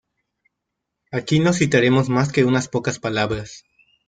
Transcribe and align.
Aquí 1.11 1.39
no 1.39 1.53
citaremos 1.53 2.09
más 2.09 2.31
que 2.31 2.43
unas 2.43 2.67
pocas 2.67 2.97
palabras. 2.97 3.65